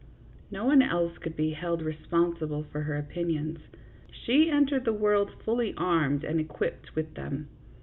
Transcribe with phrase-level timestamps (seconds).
[0.49, 3.59] No one else could be held respon sible for her opinions;
[4.11, 7.49] she entered the world fully armed and equipped with them.